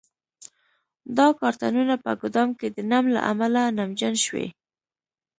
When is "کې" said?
2.59-2.67